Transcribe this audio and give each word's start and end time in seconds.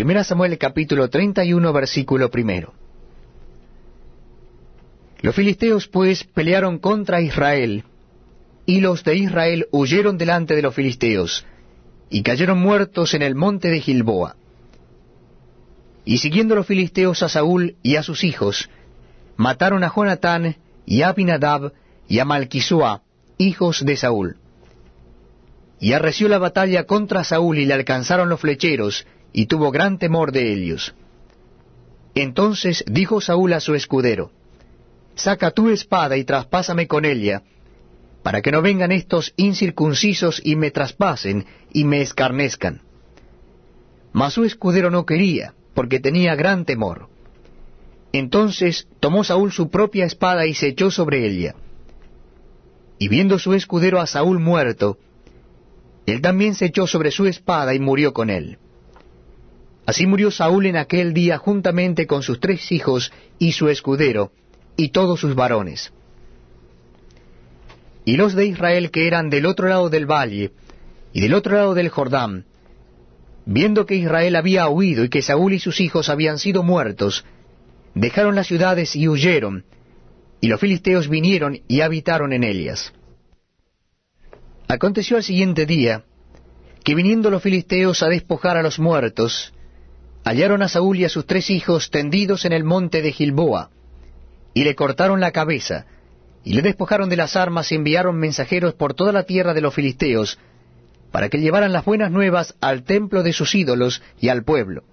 Primera 0.00 0.24
Samuel 0.24 0.56
capítulo 0.56 1.10
31 1.10 1.74
versículo 1.74 2.30
primero. 2.30 2.72
Los 5.20 5.34
filisteos 5.34 5.88
pues 5.88 6.24
pelearon 6.24 6.78
contra 6.78 7.20
Israel, 7.20 7.84
y 8.64 8.80
los 8.80 9.04
de 9.04 9.16
Israel 9.16 9.66
huyeron 9.72 10.16
delante 10.16 10.56
de 10.56 10.62
los 10.62 10.74
filisteos, 10.74 11.44
y 12.08 12.22
cayeron 12.22 12.60
muertos 12.60 13.12
en 13.12 13.20
el 13.20 13.34
monte 13.34 13.68
de 13.68 13.78
Gilboa. 13.82 14.36
Y 16.06 16.16
siguiendo 16.16 16.54
los 16.54 16.66
filisteos 16.66 17.22
a 17.22 17.28
Saúl 17.28 17.76
y 17.82 17.96
a 17.96 18.02
sus 18.02 18.24
hijos, 18.24 18.70
mataron 19.36 19.84
a 19.84 19.92
Jonatán 19.94 20.56
y 20.86 21.02
a 21.02 21.08
Abinadab 21.08 21.74
y 22.08 22.20
a 22.20 22.24
Malquisua, 22.24 23.02
hijos 23.36 23.84
de 23.84 23.98
Saúl. 23.98 24.38
Y 25.78 25.92
arreció 25.92 26.26
la 26.28 26.38
batalla 26.38 26.84
contra 26.84 27.22
Saúl 27.22 27.58
y 27.58 27.66
le 27.66 27.74
alcanzaron 27.74 28.30
los 28.30 28.40
flecheros, 28.40 29.06
y 29.32 29.46
tuvo 29.46 29.70
gran 29.70 29.98
temor 29.98 30.32
de 30.32 30.52
ellos. 30.52 30.94
Entonces 32.14 32.84
dijo 32.86 33.20
Saúl 33.20 33.52
a 33.52 33.60
su 33.60 33.74
escudero, 33.74 34.32
Saca 35.14 35.50
tu 35.50 35.68
espada 35.68 36.16
y 36.16 36.24
traspásame 36.24 36.86
con 36.86 37.04
ella, 37.04 37.42
para 38.22 38.42
que 38.42 38.50
no 38.50 38.62
vengan 38.62 38.92
estos 38.92 39.32
incircuncisos 39.36 40.40
y 40.44 40.56
me 40.56 40.70
traspasen 40.70 41.46
y 41.72 41.84
me 41.84 42.00
escarnezcan. 42.00 42.82
Mas 44.12 44.34
su 44.34 44.44
escudero 44.44 44.90
no 44.90 45.06
quería, 45.06 45.54
porque 45.74 46.00
tenía 46.00 46.34
gran 46.34 46.64
temor. 46.64 47.08
Entonces 48.12 48.88
tomó 48.98 49.24
Saúl 49.24 49.52
su 49.52 49.70
propia 49.70 50.04
espada 50.04 50.46
y 50.46 50.54
se 50.54 50.68
echó 50.68 50.90
sobre 50.90 51.26
ella. 51.26 51.54
Y 52.98 53.08
viendo 53.08 53.38
su 53.38 53.54
escudero 53.54 54.00
a 54.00 54.06
Saúl 54.06 54.40
muerto, 54.40 54.98
él 56.06 56.20
también 56.20 56.54
se 56.54 56.66
echó 56.66 56.86
sobre 56.86 57.10
su 57.12 57.26
espada 57.26 57.72
y 57.74 57.78
murió 57.78 58.12
con 58.12 58.30
él. 58.30 58.58
Así 59.86 60.06
murió 60.06 60.30
Saúl 60.30 60.66
en 60.66 60.76
aquel 60.76 61.14
día 61.14 61.38
juntamente 61.38 62.06
con 62.06 62.22
sus 62.22 62.40
tres 62.40 62.70
hijos 62.70 63.12
y 63.38 63.52
su 63.52 63.68
escudero, 63.68 64.32
y 64.76 64.90
todos 64.90 65.20
sus 65.20 65.34
varones. 65.34 65.92
Y 68.04 68.16
los 68.16 68.34
de 68.34 68.46
Israel 68.46 68.90
que 68.90 69.06
eran 69.06 69.30
del 69.30 69.46
otro 69.46 69.68
lado 69.68 69.90
del 69.90 70.06
valle, 70.06 70.52
y 71.12 71.20
del 71.20 71.34
otro 71.34 71.56
lado 71.56 71.74
del 71.74 71.88
Jordán, 71.88 72.44
viendo 73.46 73.86
que 73.86 73.96
Israel 73.96 74.36
había 74.36 74.68
huido 74.68 75.04
y 75.04 75.08
que 75.08 75.22
Saúl 75.22 75.54
y 75.54 75.58
sus 75.58 75.80
hijos 75.80 76.08
habían 76.08 76.38
sido 76.38 76.62
muertos, 76.62 77.24
dejaron 77.94 78.36
las 78.36 78.46
ciudades 78.46 78.94
y 78.94 79.08
huyeron, 79.08 79.64
y 80.40 80.48
los 80.48 80.60
filisteos 80.60 81.08
vinieron 81.08 81.60
y 81.68 81.80
habitaron 81.80 82.32
en 82.32 82.44
ellas. 82.44 82.92
Aconteció 84.68 85.16
al 85.16 85.24
siguiente 85.24 85.66
día, 85.66 86.04
que 86.84 86.94
viniendo 86.94 87.30
los 87.30 87.42
filisteos 87.42 88.02
a 88.02 88.08
despojar 88.08 88.56
a 88.56 88.62
los 88.62 88.78
muertos, 88.78 89.52
hallaron 90.30 90.62
a 90.62 90.68
Saúl 90.68 90.98
y 90.98 91.04
a 91.04 91.08
sus 91.08 91.26
tres 91.26 91.50
hijos 91.50 91.90
tendidos 91.90 92.44
en 92.44 92.52
el 92.52 92.62
monte 92.62 93.02
de 93.02 93.10
Gilboa, 93.10 93.70
y 94.54 94.62
le 94.62 94.76
cortaron 94.76 95.18
la 95.18 95.32
cabeza, 95.32 95.86
y 96.44 96.52
le 96.52 96.62
despojaron 96.62 97.08
de 97.08 97.16
las 97.16 97.34
armas 97.34 97.72
y 97.72 97.74
enviaron 97.74 98.16
mensajeros 98.16 98.74
por 98.74 98.94
toda 98.94 99.12
la 99.12 99.24
tierra 99.24 99.54
de 99.54 99.60
los 99.60 99.74
filisteos, 99.74 100.38
para 101.10 101.28
que 101.28 101.40
llevaran 101.40 101.72
las 101.72 101.84
buenas 101.84 102.12
nuevas 102.12 102.54
al 102.60 102.84
templo 102.84 103.24
de 103.24 103.32
sus 103.32 103.52
ídolos 103.56 104.02
y 104.20 104.28
al 104.28 104.44
pueblo. 104.44 104.84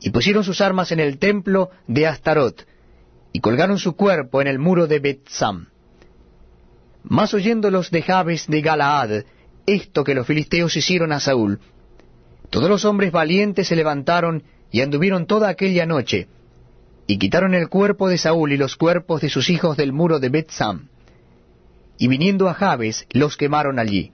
Y 0.00 0.10
pusieron 0.10 0.42
sus 0.42 0.60
armas 0.60 0.90
en 0.90 0.98
el 0.98 1.18
templo 1.18 1.70
de 1.86 2.08
Astarot, 2.08 2.66
y 3.32 3.38
colgaron 3.38 3.78
su 3.78 3.94
cuerpo 3.94 4.40
en 4.40 4.48
el 4.48 4.58
muro 4.58 4.88
de 4.88 4.98
Bethsam. 4.98 5.68
Mas 7.04 7.32
oyéndolos 7.32 7.92
de 7.92 8.02
Jabes 8.02 8.48
de 8.48 8.60
Galaad, 8.60 9.24
esto 9.66 10.02
que 10.02 10.16
los 10.16 10.26
filisteos 10.26 10.76
hicieron 10.76 11.12
a 11.12 11.20
Saúl, 11.20 11.60
todos 12.50 12.68
los 12.68 12.84
hombres 12.84 13.12
valientes 13.12 13.68
se 13.68 13.76
levantaron 13.76 14.42
y 14.70 14.80
anduvieron 14.80 15.26
toda 15.26 15.48
aquella 15.48 15.86
noche, 15.86 16.28
y 17.06 17.18
quitaron 17.18 17.54
el 17.54 17.68
cuerpo 17.68 18.08
de 18.08 18.18
Saúl 18.18 18.52
y 18.52 18.56
los 18.56 18.76
cuerpos 18.76 19.20
de 19.20 19.28
sus 19.28 19.48
hijos 19.50 19.76
del 19.76 19.92
muro 19.92 20.18
de 20.18 20.28
Bethsam, 20.28 20.88
y 21.98 22.08
viniendo 22.08 22.48
a 22.48 22.54
Jabes 22.54 23.06
los 23.10 23.36
quemaron 23.36 23.78
allí. 23.78 24.12